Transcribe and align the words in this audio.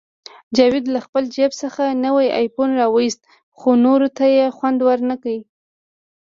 جاوید 0.55 0.85
له 0.93 0.99
خپل 1.05 1.23
جیب 1.35 1.51
څخه 1.61 1.83
نوی 2.05 2.27
آیفون 2.39 2.69
راوویست، 2.79 3.21
خو 3.57 3.69
نورو 3.85 4.07
ته 4.17 4.25
یې 4.35 4.45
خوند 4.57 4.79
ورنکړ 4.87 5.37